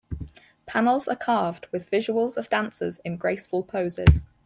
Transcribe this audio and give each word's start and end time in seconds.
Panels 0.65 1.07
are 1.07 1.15
carved 1.15 1.67
with 1.71 1.91
visuals 1.91 2.35
of 2.35 2.49
dancers 2.49 2.99
in 3.05 3.17
graceful 3.17 3.61
poses. 3.61 4.23